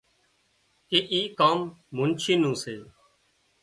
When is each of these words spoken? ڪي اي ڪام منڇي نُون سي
ڪي 0.89 0.99
اي 1.13 1.21
ڪام 1.39 1.59
منڇي 1.95 2.33
نُون 2.41 2.53
سي 2.61 2.75